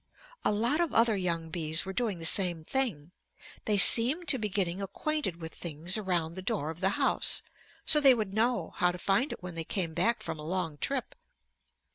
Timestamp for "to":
4.29-4.39, 8.91-8.97